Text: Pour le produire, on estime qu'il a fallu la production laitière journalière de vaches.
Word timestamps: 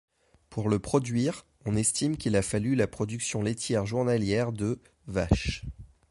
Pour 0.49 0.67
le 0.69 0.79
produire, 0.79 1.45
on 1.63 1.75
estime 1.75 2.17
qu'il 2.17 2.35
a 2.35 2.41
fallu 2.41 2.73
la 2.73 2.87
production 2.87 3.43
laitière 3.43 3.85
journalière 3.85 4.51
de 4.51 4.79
vaches. 5.05 5.61